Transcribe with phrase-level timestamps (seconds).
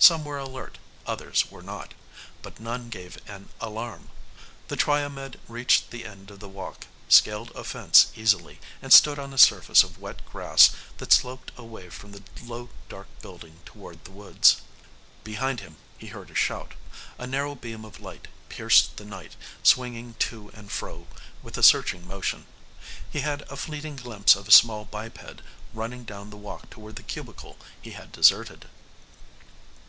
[0.00, 0.78] Some were alert,
[1.08, 1.92] others were not.
[2.40, 4.10] But none gave an alarm.
[4.68, 9.34] The Triomed reached the end of the walk, scaled a fence easily and stood on
[9.34, 14.12] a surface of wet grass that sloped away from the low dark building toward the
[14.12, 14.60] woods.
[15.24, 16.74] Behind him he heard a shout.
[17.18, 19.34] A narrow beam of light pierced the night,
[19.64, 21.08] swinging to and fro
[21.42, 22.46] with a searching motion.
[23.10, 25.42] He had a fleeting glimpse of a small biped
[25.74, 28.68] running down the walk toward the cubicle he had deserted.